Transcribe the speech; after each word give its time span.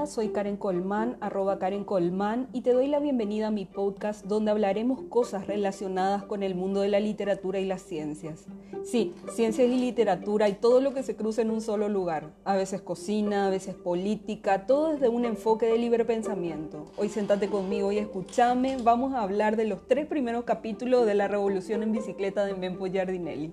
Hola, 0.00 0.06
soy 0.06 0.28
Karen 0.30 0.56
Colmán, 0.56 1.18
arroba 1.20 1.58
Karen 1.58 1.84
Colmán, 1.84 2.48
y 2.54 2.62
te 2.62 2.72
doy 2.72 2.86
la 2.86 3.00
bienvenida 3.00 3.48
a 3.48 3.50
mi 3.50 3.66
podcast 3.66 4.24
donde 4.24 4.50
hablaremos 4.50 5.02
cosas 5.10 5.46
relacionadas 5.46 6.24
con 6.24 6.42
el 6.42 6.54
mundo 6.54 6.80
de 6.80 6.88
la 6.88 7.00
literatura 7.00 7.60
y 7.60 7.66
las 7.66 7.82
ciencias. 7.82 8.46
Sí, 8.82 9.12
ciencias 9.34 9.68
y 9.68 9.76
literatura 9.76 10.48
y 10.48 10.54
todo 10.54 10.80
lo 10.80 10.94
que 10.94 11.02
se 11.02 11.16
cruza 11.16 11.42
en 11.42 11.50
un 11.50 11.60
solo 11.60 11.90
lugar. 11.90 12.30
A 12.44 12.56
veces 12.56 12.80
cocina, 12.80 13.46
a 13.46 13.50
veces 13.50 13.74
política, 13.74 14.66
todo 14.66 14.90
desde 14.90 15.10
un 15.10 15.26
enfoque 15.26 15.66
de 15.66 15.76
libre 15.76 16.06
pensamiento. 16.06 16.86
Hoy 16.96 17.10
sentate 17.10 17.48
conmigo 17.48 17.92
y 17.92 17.98
escúchame, 17.98 18.78
vamos 18.82 19.12
a 19.12 19.20
hablar 19.20 19.56
de 19.56 19.66
los 19.66 19.86
tres 19.86 20.06
primeros 20.06 20.44
capítulos 20.44 21.04
de 21.04 21.12
la 21.12 21.28
Revolución 21.28 21.82
en 21.82 21.92
Bicicleta 21.92 22.46
de 22.46 22.54
Mempo 22.54 22.86
Giardinelli. 22.86 23.52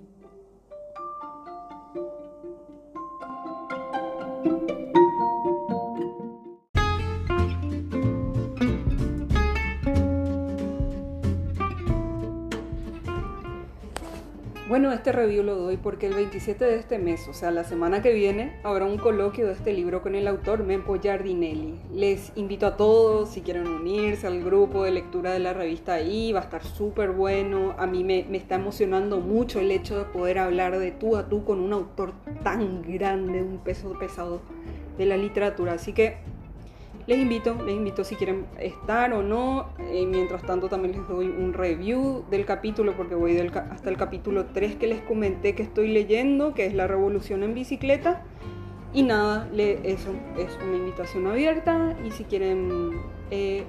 Bueno, 14.68 14.92
este 14.92 15.12
review 15.12 15.44
lo 15.44 15.56
doy 15.56 15.78
porque 15.78 16.08
el 16.08 16.12
27 16.12 16.62
de 16.62 16.76
este 16.76 16.98
mes, 16.98 17.26
o 17.26 17.32
sea, 17.32 17.50
la 17.50 17.64
semana 17.64 18.02
que 18.02 18.12
viene, 18.12 18.60
habrá 18.62 18.84
un 18.84 18.98
coloquio 18.98 19.46
de 19.46 19.54
este 19.54 19.72
libro 19.72 20.02
con 20.02 20.14
el 20.14 20.28
autor 20.28 20.62
Mempo 20.62 21.00
Giardinelli. 21.00 21.80
Les 21.94 22.32
invito 22.36 22.66
a 22.66 22.76
todos, 22.76 23.30
si 23.30 23.40
quieren 23.40 23.66
unirse 23.66 24.26
al 24.26 24.44
grupo 24.44 24.84
de 24.84 24.90
lectura 24.90 25.32
de 25.32 25.38
la 25.38 25.54
revista 25.54 25.94
ahí, 25.94 26.32
va 26.32 26.40
a 26.40 26.42
estar 26.42 26.62
súper 26.62 27.12
bueno. 27.12 27.76
A 27.78 27.86
mí 27.86 28.04
me, 28.04 28.26
me 28.28 28.36
está 28.36 28.56
emocionando 28.56 29.20
mucho 29.20 29.58
el 29.58 29.70
hecho 29.70 29.96
de 29.96 30.04
poder 30.04 30.38
hablar 30.38 30.78
de 30.78 30.90
tú 30.90 31.16
a 31.16 31.30
tú 31.30 31.46
con 31.46 31.60
un 31.60 31.72
autor 31.72 32.12
tan 32.44 32.82
grande, 32.82 33.40
un 33.40 33.60
peso 33.64 33.98
pesado 33.98 34.42
de 34.98 35.06
la 35.06 35.16
literatura. 35.16 35.72
Así 35.72 35.94
que 35.94 36.18
les 37.08 37.18
invito, 37.18 37.56
les 37.64 37.74
invito 37.74 38.04
si 38.04 38.16
quieren 38.16 38.44
estar 38.60 39.14
o 39.14 39.22
no. 39.22 39.70
Eh, 39.78 40.04
mientras 40.06 40.42
tanto 40.42 40.68
también 40.68 40.92
les 40.92 41.08
doy 41.08 41.26
un 41.26 41.54
review 41.54 42.24
del 42.30 42.44
capítulo 42.44 42.94
porque 42.96 43.14
voy 43.14 43.36
hasta 43.38 43.88
el 43.88 43.96
capítulo 43.96 44.44
3 44.52 44.76
que 44.76 44.86
les 44.86 45.00
comenté 45.00 45.54
que 45.54 45.62
estoy 45.62 45.88
leyendo, 45.88 46.52
que 46.52 46.66
es 46.66 46.74
La 46.74 46.86
Revolución 46.86 47.42
en 47.42 47.54
Bicicleta. 47.54 48.22
Y 48.92 49.04
nada, 49.04 49.48
eso 49.56 50.10
es 50.36 50.58
una 50.62 50.76
invitación 50.76 51.26
abierta 51.26 51.96
y 52.06 52.10
si 52.10 52.24
quieren 52.24 52.92
eh, 53.30 53.64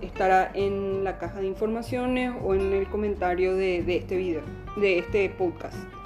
estará 0.00 0.50
en 0.54 1.04
la 1.04 1.18
caja 1.18 1.40
de 1.40 1.46
informaciones 1.46 2.32
o 2.42 2.54
en 2.54 2.72
el 2.72 2.88
comentario 2.88 3.56
de 3.56 3.84
este 3.94 4.16
video, 4.16 4.42
de 4.76 4.98
este 4.98 5.28
podcast. 5.28 5.99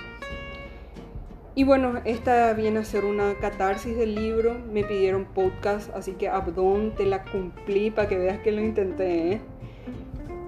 Y 1.56 1.62
bueno, 1.62 2.00
esta 2.04 2.52
viene 2.52 2.80
a 2.80 2.84
ser 2.84 3.04
una 3.04 3.34
catarsis 3.34 3.96
del 3.96 4.16
libro. 4.16 4.56
Me 4.72 4.82
pidieron 4.82 5.24
podcast, 5.24 5.94
así 5.94 6.12
que 6.12 6.28
Abdón 6.28 6.94
te 6.96 7.06
la 7.06 7.22
cumplí 7.22 7.92
para 7.92 8.08
que 8.08 8.18
veas 8.18 8.40
que 8.40 8.50
lo 8.50 8.60
intenté. 8.60 9.34
¿eh? 9.34 9.40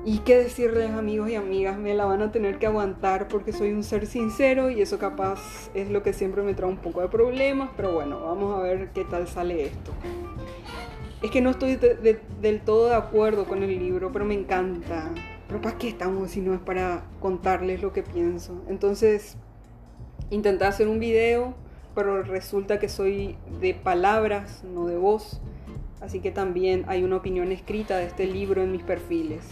Y 0.05 0.19
qué 0.21 0.37
decirles 0.37 0.91
amigos 0.91 1.31
y 1.31 1.37
amigas, 1.37 1.79
me 1.79 1.95
la 1.95 2.07
van 2.07 2.23
a 2.23 2.33
tener 2.33 2.59
que 2.59 2.67
aguantar 2.67 3.29
porque 3.29 3.53
soy 3.53 3.71
un 3.71 3.85
ser 3.85 4.07
sincero 4.07 4.69
y 4.71 4.81
eso 4.81 4.99
capaz 4.99 5.71
es 5.75 5.91
lo 5.91 6.03
que 6.03 6.13
siempre 6.13 6.43
me 6.43 6.55
trae 6.55 6.71
un 6.71 6.77
poco 6.77 7.03
de 7.03 7.09
problemas, 7.09 7.71
pero 7.77 7.93
bueno, 7.93 8.21
vamos 8.21 8.57
a 8.57 8.63
ver 8.63 8.91
qué 8.93 9.05
tal 9.05 9.29
sale 9.29 9.67
esto. 9.67 9.93
Es 11.23 11.31
que 11.31 11.41
no 11.41 11.51
estoy 11.51 11.77
del 11.77 12.61
todo 12.61 12.89
de 12.89 12.95
acuerdo 12.97 13.47
con 13.47 13.63
el 13.63 13.79
libro, 13.79 14.11
pero 14.13 14.25
me 14.25 14.35
encanta. 14.35 15.11
Pero 15.49 15.61
¿para 15.61 15.79
qué 15.79 15.89
estamos 15.89 16.33
si 16.33 16.41
no 16.41 16.53
es 16.53 16.61
para 16.61 17.05
contarles 17.21 17.81
lo 17.81 17.93
que 17.93 18.03
pienso? 18.03 18.63
Entonces, 18.69 19.37
Intenté 20.31 20.65
hacer 20.65 20.89
un 20.89 20.99
video, 20.99 21.55
pero 21.95 22.23
resulta 22.23 22.79
que 22.79 22.89
soy 22.89 23.37
de 23.61 23.75
palabras, 23.75 24.65
no 24.65 24.87
de 24.87 24.97
voz. 24.97 25.41
Así 26.01 26.21
que 26.21 26.31
también 26.31 26.85
hay 26.89 27.05
una 27.05 27.17
opinión 27.17 27.53
escrita 27.53 27.97
de 27.97 28.07
este 28.07 28.27
libro 28.27 28.63
en 28.63 28.73
mis 28.73 28.83
perfiles. 28.83 29.43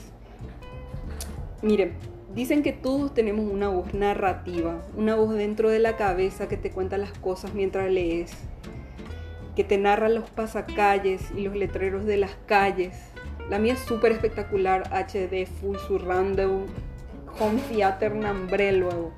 Miren, 1.62 1.93
dicen 2.34 2.62
que 2.62 2.72
todos 2.72 3.15
tenemos 3.15 3.50
una 3.50 3.69
voz 3.69 3.94
narrativa, 3.94 4.84
una 4.97 5.15
voz 5.15 5.34
dentro 5.34 5.71
de 5.71 5.78
la 5.78 5.97
cabeza 5.97 6.48
que 6.48 6.56
te 6.56 6.71
cuenta 6.71 6.98
las 6.98 7.12
cosas 7.12 7.54
mientras 7.54 7.91
lees, 7.91 8.32
que 9.56 9.65
te 9.65 9.78
narra 9.78 10.09
los 10.09 10.28
pasacalles 10.28 11.31
y 11.37 11.43
los 11.43 11.54
letreros 11.54 12.04
de 12.04 12.16
las 12.16 12.37
calles. 12.47 12.94
La 13.48 13.59
mía 13.59 13.75
es 13.75 13.78
súper 13.78 14.12
espectacular, 14.12 14.82
HD, 14.93 15.47
full 15.47 15.77
surround, 15.87 16.41
home 17.38 17.60
theater, 17.71 18.15
nambre 18.15 18.72
luego. 18.72 19.12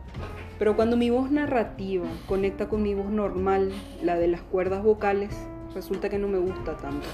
Pero 0.58 0.74
cuando 0.74 0.96
mi 0.96 1.10
voz 1.10 1.30
narrativa 1.30 2.06
conecta 2.26 2.68
con 2.68 2.82
mi 2.82 2.94
voz 2.94 3.10
normal, 3.10 3.72
la 4.02 4.16
de 4.16 4.28
las 4.28 4.40
cuerdas 4.40 4.82
vocales, 4.82 5.30
resulta 5.74 6.08
que 6.08 6.18
no 6.18 6.28
me 6.28 6.38
gusta 6.38 6.76
tanto. 6.76 7.06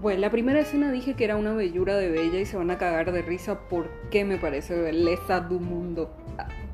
Bueno, 0.00 0.20
la 0.22 0.30
primera 0.30 0.60
escena 0.60 0.90
dije 0.90 1.12
que 1.12 1.24
era 1.24 1.36
una 1.36 1.52
bellura 1.52 1.98
de 1.98 2.08
bella 2.08 2.40
y 2.40 2.46
se 2.46 2.56
van 2.56 2.70
a 2.70 2.78
cagar 2.78 3.12
de 3.12 3.20
risa 3.20 3.68
porque 3.68 4.24
me 4.24 4.38
parece 4.38 4.80
belleza 4.80 5.40
del 5.40 5.60
mundo 5.60 6.08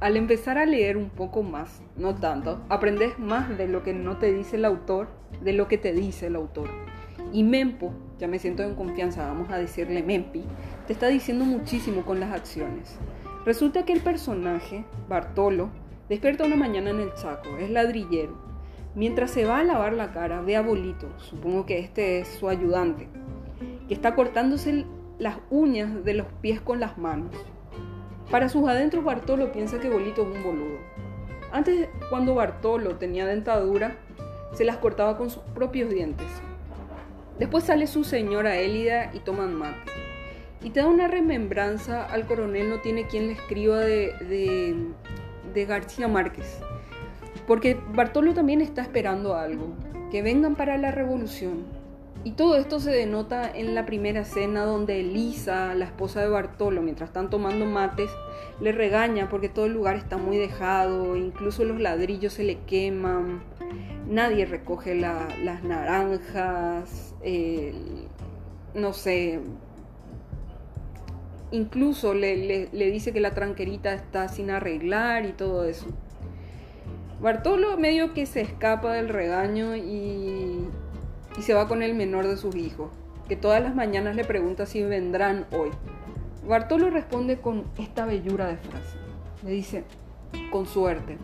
al 0.05 0.19
empezar 0.19 0.59
a 0.59 0.67
leer 0.67 0.99
un 0.99 1.09
poco 1.09 1.43
más, 1.43 1.81
no 1.97 2.15
tanto, 2.15 2.61
aprendes 2.69 3.19
más 3.19 3.57
de 3.57 3.67
lo 3.67 3.83
que 3.83 3.95
no 3.95 4.19
te 4.19 4.35
dice 4.35 4.57
el 4.57 4.67
autor, 4.67 5.09
de 5.41 5.55
lo 5.55 5.67
que 5.67 5.79
te 5.79 5.95
dice 5.95 6.27
el 6.27 6.37
autor. 6.37 6.69
Y 7.33 7.43
Mempo, 7.43 7.91
ya 8.19 8.29
me 8.29 8.39
siento 8.39 8.63
en 8.63 8.75
confianza, 8.75 9.27
vamos 9.27 9.49
a 9.49 9.57
decirle 9.57 10.03
Mempi, 10.03 10.45
te 10.87 10.93
está 10.93 11.09
diciendo 11.09 11.47
muchísimo 11.47 12.05
con 12.05 12.21
las 12.21 12.35
acciones. 12.35 12.99
Resulta 13.47 13.87
que 13.87 13.95
el 13.95 14.03
personaje, 14.03 14.85
Bartolo, 15.09 15.71
despierta 16.11 16.45
una 16.45 16.57
mañana 16.57 16.91
en 16.91 17.01
el 17.01 17.15
Chaco, 17.15 17.57
es 17.59 17.71
ladrillero. 17.71 18.37
Mientras 18.95 19.31
se 19.31 19.47
va 19.47 19.61
a 19.61 19.65
lavar 19.65 19.95
la 19.95 20.13
cara, 20.13 20.43
ve 20.43 20.55
a 20.55 20.61
Bolito, 20.61 21.09
supongo 21.17 21.65
que 21.65 21.79
este 21.79 22.21
es 22.21 22.29
su 22.29 22.51
ayudante, 22.51 23.09
que 23.89 23.95
está 23.95 24.15
cortándose 24.15 24.85
las 25.19 25.39
uñas 25.49 26.05
de 26.05 26.13
los 26.13 26.27
pies 26.43 26.61
con 26.61 26.79
las 26.79 26.99
manos. 26.99 27.35
Para 28.31 28.49
sus 28.49 28.69
adentros, 28.69 29.05
Bartolo 29.05 29.53
piensa 29.53 29.79
que 29.79 29.91
Bolito 29.91 30.23
es 30.23 30.37
un 30.37 30.43
boludo. 30.43 30.79
Antes, 31.53 31.89
cuando 32.11 32.35
Bartolo 32.35 32.97
tenía 32.97 33.27
dentadura, 33.27 33.97
se 34.53 34.65
las 34.65 34.79
cortaba 34.79 35.17
con 35.17 35.31
sus 35.31 35.43
propios 35.55 35.91
dientes. 35.91 36.27
Después 37.39 37.65
sale 37.65 37.87
su 37.87 38.05
señora 38.05 38.57
Élida 38.57 39.11
y 39.13 39.19
toman 39.21 39.55
mate. 39.55 39.91
Y 40.63 40.71
te 40.71 40.81
da 40.81 40.87
una 40.87 41.09
remembranza 41.09 42.05
al 42.05 42.27
coronel 42.27 42.71
no 42.71 42.81
tiene 42.81 43.07
quien 43.07 43.27
le 43.27 43.33
escriba 43.35 43.81
de, 43.81 44.15
de, 44.21 44.75
de 45.53 45.65
García 45.67 46.09
Márquez. 46.09 46.61
Porque 47.47 47.79
Bartolo 47.93 48.33
también 48.33 48.61
está 48.63 48.83
esperando 48.83 49.37
algo, 49.37 49.75
que 50.11 50.23
vengan 50.23 50.55
para 50.55 50.79
la 50.79 50.91
revolución, 50.91 51.65
y 52.25 52.33
todo 52.33 52.57
esto 52.57 52.81
se 52.81 52.91
denota 52.91 53.51
en 53.51 53.75
la 53.75 53.85
primera 53.85 54.25
cena 54.25 54.65
donde 54.65 55.01
Elisa, 55.01 55.75
la 55.75 55.85
esposa 55.85 56.23
de 56.23 56.29
Bartolo, 56.29 56.81
mientras 56.81 57.11
están 57.11 57.29
tomando 57.29 57.67
mates, 57.67 58.11
le 58.61 58.73
regaña 58.73 59.29
porque 59.29 59.51
todo 59.51 59.67
el 59.67 59.75
lugar 59.75 59.97
está 59.97 60.17
muy 60.17 60.39
dejado, 60.39 61.17
incluso 61.17 61.65
los 61.65 61.79
ladrillos 61.79 62.33
se 62.33 62.45
le 62.45 62.61
queman, 62.61 63.43
nadie 64.09 64.47
recoge 64.47 64.95
las 64.95 65.63
naranjas, 65.65 67.15
no 68.75 68.93
sé, 68.95 69.41
incluso 71.51 72.15
le, 72.15 72.69
le 72.73 72.91
dice 72.91 73.13
que 73.13 73.21
la 73.21 73.33
tranquerita 73.33 73.93
está 73.93 74.29
sin 74.29 74.51
arreglar 74.51 75.27
y 75.27 75.33
todo 75.33 75.65
eso. 75.65 75.87
Bartolo 77.21 77.79
medio 77.79 78.13
que 78.13 78.27
se 78.27 78.43
escapa 78.43 78.93
del 78.93 79.09
regaño 79.09 79.77
y, 79.77 80.64
y 81.37 81.43
se 81.43 81.55
va 81.55 81.69
con 81.69 81.83
el 81.83 81.95
menor 81.95 82.27
de 82.27 82.37
sus 82.37 82.55
hijos, 82.55 82.91
que 83.29 83.37
todas 83.37 83.63
las 83.63 83.75
mañanas 83.75 84.17
le 84.17 84.25
pregunta 84.25 84.67
si 84.67 84.83
vendrán 84.83 85.47
hoy. 85.53 85.71
Bartolo 86.47 86.91
responde 86.91 87.39
con 87.39 87.65
esta 87.79 88.05
bellura 88.05 88.47
de 88.47 88.57
frase. 88.57 88.99
Le 89.45 89.51
dice, 89.51 89.85
con 90.51 90.67
suerte. 90.67 91.19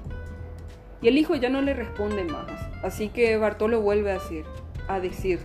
Y 1.03 1.09
el 1.09 1.19
hijo 1.19 1.35
ya 1.35 1.49
no 1.49 1.62
le 1.62 1.75
responde 1.75 2.25
más, 2.25 2.47
así 2.83 3.09
que 3.09 3.37
Bartolo 3.37 3.81
vuelve 3.81 4.11
a 4.11 4.15
decir, 4.15 4.45
a 4.89 5.01
decir, 5.01 5.41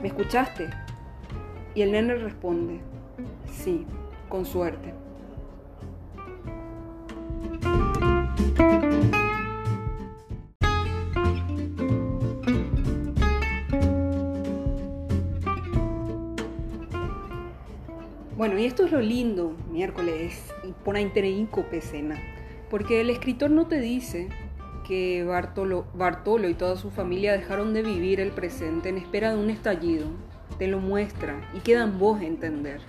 ¿me 0.00 0.08
escuchaste? 0.08 0.70
Y 1.74 1.82
el 1.82 1.92
nene 1.92 2.14
responde, 2.14 2.80
sí, 3.52 3.86
con 4.28 4.46
suerte. 4.46 4.94
Bueno, 18.36 18.58
y 18.58 18.66
esto 18.66 18.84
es 18.84 18.92
lo 18.92 19.00
lindo, 19.00 19.56
miércoles, 19.70 20.52
por 20.84 20.98
inco 20.98 21.62
pecena, 21.70 22.20
porque 22.68 23.00
el 23.00 23.08
escritor 23.08 23.50
no 23.50 23.66
te 23.66 23.80
dice 23.80 24.28
que 24.86 25.24
Bartolo, 25.24 25.86
Bartolo 25.94 26.46
y 26.50 26.52
toda 26.52 26.76
su 26.76 26.90
familia 26.90 27.32
dejaron 27.32 27.72
de 27.72 27.80
vivir 27.80 28.20
el 28.20 28.32
presente 28.32 28.90
en 28.90 28.98
espera 28.98 29.32
de 29.32 29.38
un 29.38 29.48
estallido. 29.48 30.08
Te 30.58 30.66
lo 30.66 30.80
muestra 30.80 31.48
y 31.54 31.60
queda 31.60 31.84
en 31.84 31.98
vos 31.98 32.20
entender. 32.20 32.82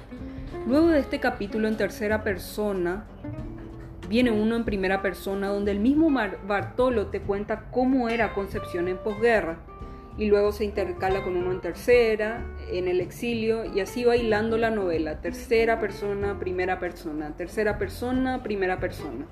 Luego 0.68 0.88
de 0.88 1.00
este 1.00 1.22
capítulo 1.22 1.70
en 1.70 1.78
tercera 1.78 2.26
persona, 2.26 3.06
viene 4.10 4.32
uno 4.32 4.58
en 4.58 4.66
primera 4.66 5.02
persona 5.02 5.48
donde 5.48 5.72
el 5.72 5.80
mismo 5.80 6.10
Bartolo 6.46 7.08
te 7.08 7.22
cuenta 7.22 7.72
cómo 7.72 8.10
era 8.10 8.34
Concepción 8.34 8.90
en 8.90 8.98
posguerra 8.98 9.60
y 10.18 10.26
luego 10.26 10.52
se 10.52 10.66
intercala 10.66 11.24
con 11.24 11.38
uno 11.38 11.52
en 11.52 11.62
tercera, 11.62 12.44
en 12.72 12.88
el 12.88 13.02
exilio 13.02 13.66
y 13.66 13.80
así 13.82 14.04
va 14.04 14.16
hilando 14.16 14.58
la 14.58 14.72
novela, 14.72 15.22
tercera 15.22 15.80
persona, 15.80 16.40
primera 16.40 16.80
persona, 16.80 17.36
tercera 17.36 17.78
persona, 17.78 18.42
primera 18.42 18.80
persona. 18.80 19.28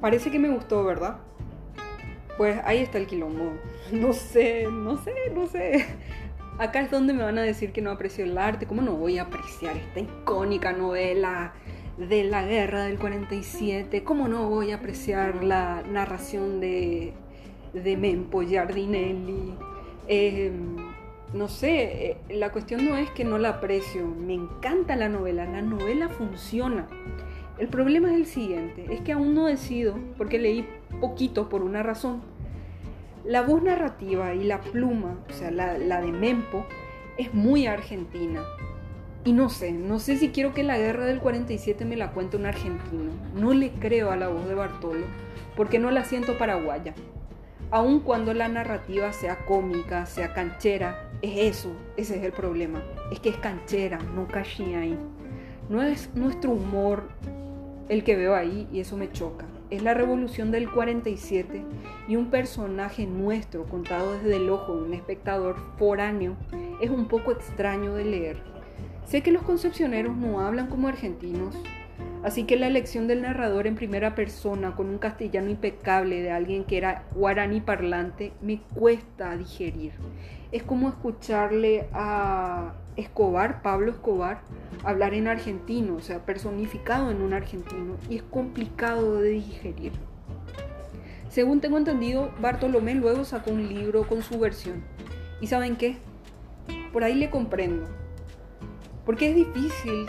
Parece 0.00 0.30
que 0.30 0.38
me 0.38 0.48
gustó, 0.48 0.84
¿verdad? 0.84 1.18
Pues 2.36 2.58
ahí 2.64 2.78
está 2.78 2.98
el 2.98 3.06
quilombo. 3.06 3.52
No 3.92 4.12
sé, 4.12 4.66
no 4.70 5.02
sé, 5.02 5.14
no 5.34 5.46
sé. 5.46 5.86
Acá 6.58 6.80
es 6.80 6.90
donde 6.90 7.12
me 7.12 7.22
van 7.22 7.38
a 7.38 7.42
decir 7.42 7.70
que 7.70 7.80
no 7.80 7.92
aprecio 7.92 8.24
el 8.24 8.36
arte. 8.36 8.66
¿Cómo 8.66 8.82
no 8.82 8.94
voy 8.94 9.18
a 9.18 9.22
apreciar 9.22 9.76
esta 9.76 10.00
icónica 10.00 10.72
novela 10.72 11.52
de 11.96 12.24
la 12.24 12.44
guerra 12.44 12.82
del 12.82 12.98
47? 12.98 14.02
¿Cómo 14.02 14.26
no 14.26 14.48
voy 14.48 14.72
a 14.72 14.76
apreciar 14.76 15.44
la 15.44 15.84
narración 15.88 16.58
de, 16.58 17.12
de 17.72 17.96
Mempo 17.96 18.42
Giardinelli? 18.42 19.54
Em, 20.08 20.76
no 21.32 21.46
sé, 21.46 22.10
eh, 22.10 22.16
la 22.30 22.50
cuestión 22.50 22.84
no 22.88 22.96
es 22.96 23.08
que 23.10 23.24
no 23.24 23.38
la 23.38 23.50
aprecio. 23.50 24.08
Me 24.08 24.34
encanta 24.34 24.96
la 24.96 25.08
novela. 25.08 25.44
La 25.44 25.62
novela 25.62 26.08
funciona. 26.08 26.88
El 27.58 27.68
problema 27.68 28.10
es 28.10 28.16
el 28.16 28.26
siguiente, 28.26 28.86
es 28.90 29.00
que 29.00 29.12
aún 29.12 29.34
no 29.34 29.46
decido, 29.46 29.96
porque 30.16 30.38
leí 30.38 30.64
poquito 31.00 31.48
por 31.48 31.62
una 31.62 31.82
razón. 31.82 32.20
La 33.28 33.42
voz 33.42 33.62
narrativa 33.62 34.32
y 34.32 34.44
la 34.44 34.62
pluma, 34.62 35.18
o 35.28 35.32
sea, 35.34 35.50
la, 35.50 36.00
de 36.00 36.12
Mempo, 36.12 36.64
es 37.18 37.34
muy 37.34 37.66
argentina. 37.66 38.42
Y 39.22 39.34
no 39.34 39.50
sé, 39.50 39.70
no 39.70 39.98
sé 39.98 40.16
si 40.16 40.30
quiero 40.30 40.54
que 40.54 40.62
la 40.62 40.78
guerra 40.78 41.04
del 41.04 41.20
47 41.20 41.84
me 41.84 41.96
la 41.96 42.12
cuente 42.12 42.38
un 42.38 42.46
argentino. 42.46 43.12
No 43.34 43.52
le 43.52 43.72
creo 43.72 44.12
a 44.12 44.16
la 44.16 44.28
voz 44.28 44.48
de 44.48 44.54
Bartolo, 44.54 45.04
porque 45.56 45.78
no 45.78 45.90
la 45.90 46.04
siento 46.04 46.38
paraguaya. 46.38 46.94
Aun 47.70 48.00
cuando 48.00 48.32
la 48.32 48.48
narrativa 48.48 49.12
sea 49.12 49.44
cómica, 49.44 50.06
sea 50.06 50.32
canchera, 50.32 51.10
es 51.20 51.54
eso, 51.54 51.76
ese 51.98 52.16
es 52.16 52.24
el 52.24 52.32
problema. 52.32 52.82
Es 53.12 53.20
que 53.20 53.28
es 53.28 53.36
canchera, 53.36 53.98
no 53.98 54.26
ahí. 54.34 54.98
No 55.68 55.82
es 55.82 56.08
nuestro 56.14 56.52
humor 56.52 57.10
el 57.90 58.04
que 58.04 58.16
veo 58.16 58.34
ahí 58.34 58.66
y 58.72 58.80
eso 58.80 58.96
me 58.96 59.12
choca. 59.12 59.44
Es 59.70 59.82
la 59.82 59.92
revolución 59.92 60.50
del 60.50 60.70
47 60.70 61.62
y 62.08 62.16
un 62.16 62.30
personaje 62.30 63.06
nuestro 63.06 63.64
contado 63.64 64.14
desde 64.14 64.36
el 64.36 64.48
ojo 64.48 64.74
de 64.74 64.82
un 64.82 64.94
espectador 64.94 65.56
foráneo 65.76 66.36
es 66.80 66.88
un 66.88 67.06
poco 67.06 67.32
extraño 67.32 67.94
de 67.94 68.06
leer. 68.06 68.42
Sé 69.04 69.22
que 69.22 69.30
los 69.30 69.42
concepcioneros 69.42 70.16
no 70.16 70.40
hablan 70.40 70.68
como 70.68 70.88
argentinos, 70.88 71.54
así 72.22 72.44
que 72.44 72.56
la 72.56 72.66
elección 72.66 73.06
del 73.06 73.22
narrador 73.22 73.66
en 73.66 73.74
primera 73.74 74.14
persona 74.14 74.74
con 74.74 74.88
un 74.88 74.98
castellano 74.98 75.50
impecable 75.50 76.22
de 76.22 76.30
alguien 76.30 76.64
que 76.64 76.78
era 76.78 77.04
guaraní 77.14 77.60
parlante 77.60 78.32
me 78.40 78.60
cuesta 78.74 79.36
digerir. 79.36 79.92
Es 80.50 80.62
como 80.62 80.88
escucharle 80.88 81.88
a 81.92 82.74
Escobar, 82.96 83.62
Pablo 83.62 83.90
Escobar, 83.90 84.40
hablar 84.82 85.14
en 85.14 85.28
argentino, 85.28 85.96
o 85.96 86.00
sea, 86.00 86.24
personificado 86.24 87.10
en 87.10 87.22
un 87.22 87.32
argentino, 87.32 87.96
y 88.08 88.16
es 88.16 88.22
complicado 88.22 89.20
de 89.20 89.30
digerir. 89.30 89.92
Según 91.28 91.60
tengo 91.60 91.76
entendido, 91.76 92.30
Bartolomé 92.40 92.94
luego 92.94 93.24
sacó 93.24 93.50
un 93.50 93.68
libro 93.68 94.06
con 94.08 94.22
su 94.22 94.38
versión. 94.38 94.82
¿Y 95.40 95.46
saben 95.46 95.76
qué? 95.76 95.98
Por 96.92 97.04
ahí 97.04 97.14
le 97.14 97.30
comprendo. 97.30 97.84
Porque 99.04 99.30
es 99.30 99.36
difícil 99.36 100.06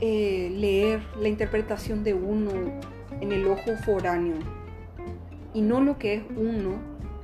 eh, 0.00 0.50
leer 0.54 1.00
la 1.20 1.28
interpretación 1.28 2.04
de 2.04 2.14
uno 2.14 2.50
en 3.20 3.32
el 3.32 3.46
ojo 3.46 3.76
foráneo 3.84 4.36
y 5.54 5.62
no 5.62 5.80
lo 5.80 5.98
que 5.98 6.14
es 6.14 6.22
uno 6.36 6.78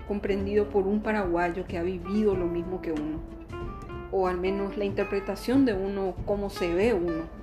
comprendido 0.09 0.69
por 0.69 0.87
un 0.87 1.01
paraguayo 1.01 1.67
que 1.67 1.79
ha 1.79 1.83
vivido 1.83 2.35
lo 2.35 2.47
mismo 2.47 2.81
que 2.81 2.93
uno 2.93 3.33
o 4.13 4.29
al 4.29 4.39
menos 4.39 4.77
la 4.77 4.85
interpretación 4.85 5.65
de 5.65 5.73
uno, 5.73 6.15
cómo 6.27 6.51
se 6.51 6.73
ve 6.73 6.93
uno. 6.93 7.42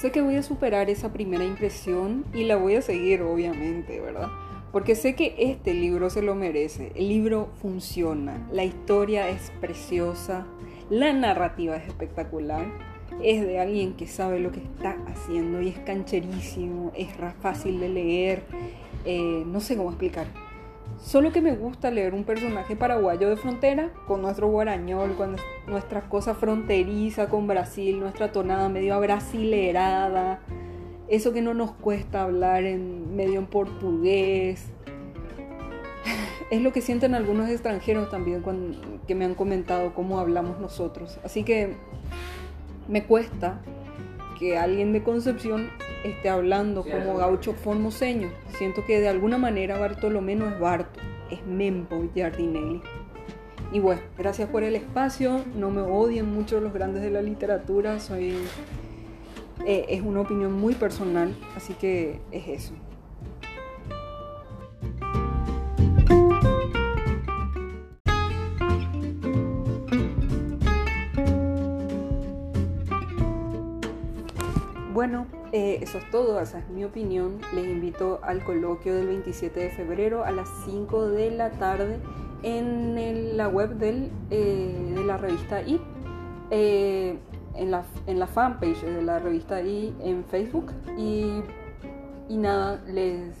Sé 0.00 0.12
que 0.12 0.22
voy 0.22 0.36
a 0.36 0.42
superar 0.42 0.88
esa 0.88 1.12
primera 1.12 1.44
impresión 1.44 2.24
y 2.32 2.44
la 2.44 2.56
voy 2.56 2.76
a 2.76 2.82
seguir, 2.82 3.20
obviamente, 3.20 4.00
¿verdad? 4.00 4.28
Porque 4.72 4.94
sé 4.94 5.14
que 5.14 5.34
este 5.36 5.74
libro 5.74 6.08
se 6.08 6.22
lo 6.22 6.34
merece. 6.34 6.92
El 6.94 7.08
libro 7.08 7.50
funciona, 7.60 8.48
la 8.50 8.64
historia 8.64 9.28
es 9.28 9.52
preciosa, 9.60 10.46
la 10.88 11.12
narrativa 11.12 11.76
es 11.76 11.86
espectacular 11.86 12.64
es 13.22 13.46
de 13.46 13.58
alguien 13.58 13.94
que 13.94 14.06
sabe 14.06 14.40
lo 14.40 14.50
que 14.50 14.60
está 14.60 14.96
haciendo 15.06 15.60
y 15.60 15.68
es 15.68 15.78
cancherísimo, 15.80 16.92
es 16.96 17.08
fácil 17.42 17.80
de 17.80 17.88
leer, 17.88 18.42
eh, 19.04 19.42
no 19.46 19.60
sé 19.60 19.76
cómo 19.76 19.90
explicar. 19.90 20.26
Solo 21.02 21.32
que 21.32 21.40
me 21.40 21.56
gusta 21.56 21.90
leer 21.90 22.14
un 22.14 22.24
personaje 22.24 22.76
paraguayo 22.76 23.30
de 23.30 23.36
frontera 23.36 23.90
con 24.06 24.20
nuestro 24.20 24.48
guarañol, 24.48 25.16
con 25.16 25.36
nuestra 25.66 26.08
cosa 26.08 26.34
fronteriza 26.34 27.28
con 27.28 27.46
Brasil, 27.46 27.98
nuestra 27.98 28.32
tonada 28.32 28.68
medio 28.68 28.94
abrasilerada, 28.94 30.40
eso 31.08 31.32
que 31.32 31.40
no 31.40 31.54
nos 31.54 31.72
cuesta 31.72 32.22
hablar 32.22 32.64
en 32.64 33.16
medio 33.16 33.40
en 33.40 33.46
portugués. 33.46 34.66
Es 36.50 36.60
lo 36.60 36.72
que 36.72 36.80
sienten 36.80 37.14
algunos 37.14 37.48
extranjeros 37.48 38.10
también 38.10 38.42
que 39.06 39.14
me 39.14 39.24
han 39.24 39.36
comentado 39.36 39.94
cómo 39.94 40.18
hablamos 40.18 40.58
nosotros. 40.58 41.18
Así 41.24 41.44
que 41.44 41.76
me 42.88 43.04
cuesta 43.04 43.60
que 44.38 44.58
alguien 44.58 44.92
de 44.92 45.04
Concepción 45.04 45.70
esté 46.04 46.28
hablando 46.28 46.84
como 46.84 47.16
gaucho 47.16 47.52
formoseño. 47.54 48.30
Siento 48.56 48.84
que 48.84 49.00
de 49.00 49.08
alguna 49.08 49.38
manera 49.38 49.78
Bartolomé 49.78 50.34
no 50.36 50.48
es 50.48 50.58
Barto, 50.58 51.00
es 51.30 51.44
Mempo 51.46 52.02
Giardinelli. 52.14 52.82
Y 53.72 53.78
bueno, 53.78 54.02
gracias 54.18 54.48
por 54.48 54.64
el 54.64 54.74
espacio. 54.74 55.44
No 55.54 55.70
me 55.70 55.82
odien 55.82 56.32
mucho 56.32 56.60
los 56.60 56.72
grandes 56.72 57.02
de 57.02 57.10
la 57.10 57.22
literatura. 57.22 58.00
Soy, 58.00 58.34
eh, 59.64 59.86
es 59.88 60.02
una 60.02 60.22
opinión 60.22 60.52
muy 60.52 60.74
personal, 60.74 61.34
así 61.56 61.74
que 61.74 62.20
es 62.32 62.48
eso. 62.48 62.74
Eso 75.90 75.98
es 75.98 76.10
todo, 76.12 76.40
esa 76.40 76.60
es 76.60 76.68
mi 76.68 76.84
opinión. 76.84 77.38
Les 77.52 77.66
invito 77.66 78.20
al 78.22 78.44
coloquio 78.44 78.94
del 78.94 79.08
27 79.08 79.58
de 79.58 79.70
febrero 79.70 80.22
a 80.22 80.30
las 80.30 80.48
5 80.64 81.08
de 81.08 81.32
la 81.32 81.50
tarde 81.50 81.98
en 82.44 83.36
la 83.36 83.48
web 83.48 83.76
eh, 83.82 84.92
de 84.94 85.04
la 85.04 85.16
revista 85.16 85.62
I, 85.62 85.80
eh, 86.52 87.18
en, 87.56 87.70
la, 87.72 87.82
en 88.06 88.20
la 88.20 88.28
fanpage 88.28 88.82
de 88.82 89.02
la 89.02 89.18
revista 89.18 89.60
I 89.62 89.92
en 89.98 90.24
Facebook. 90.26 90.70
Y, 90.96 91.42
nada, 92.28 92.80
les 92.86 93.34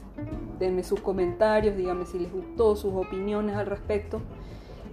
denme 0.58 0.82
sus 0.82 0.98
comentarios, 0.98 1.76
díganme 1.76 2.04
si 2.04 2.18
les 2.18 2.32
gustó, 2.32 2.74
sus 2.74 2.92
opiniones 2.94 3.54
al 3.54 3.66
respecto 3.66 4.20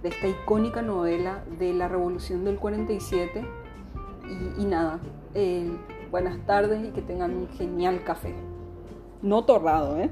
de 0.00 0.10
esta 0.10 0.28
icónica 0.28 0.80
novela 0.80 1.42
de 1.58 1.74
la 1.74 1.88
Revolución 1.88 2.44
del 2.44 2.56
47. 2.56 3.44
Y, 4.28 4.62
y 4.62 4.64
nada, 4.64 5.00
buenas 6.10 6.44
tardes 6.46 6.86
y 6.86 6.90
que 6.90 7.02
tengan 7.02 7.34
un 7.36 7.48
genial 7.48 8.02
café. 8.04 8.34
No 9.22 9.44
torrado, 9.44 9.98
¿eh? 9.98 10.10